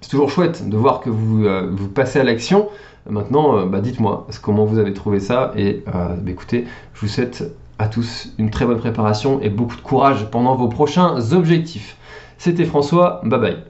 c'est 0.00 0.10
toujours 0.10 0.30
chouette 0.30 0.68
de 0.68 0.76
voir 0.76 1.00
que 1.00 1.10
vous, 1.10 1.44
euh, 1.44 1.68
vous 1.70 1.88
passez 1.88 2.18
à 2.18 2.24
l'action. 2.24 2.68
Maintenant, 3.08 3.58
euh, 3.58 3.66
bah, 3.66 3.80
dites-moi 3.80 4.26
comment 4.42 4.64
vous 4.64 4.78
avez 4.78 4.92
trouvé 4.92 5.20
ça. 5.20 5.52
Et 5.56 5.84
euh, 5.88 6.14
bah, 6.16 6.30
écoutez, 6.30 6.66
je 6.94 7.00
vous 7.00 7.08
souhaite 7.08 7.44
à 7.78 7.88
tous 7.88 8.32
une 8.38 8.50
très 8.50 8.66
bonne 8.66 8.78
préparation 8.78 9.40
et 9.40 9.48
beaucoup 9.48 9.76
de 9.76 9.80
courage 9.80 10.30
pendant 10.30 10.54
vos 10.54 10.68
prochains 10.68 11.32
objectifs. 11.32 11.96
C'était 12.38 12.64
François, 12.64 13.20
bye 13.24 13.40
bye. 13.40 13.69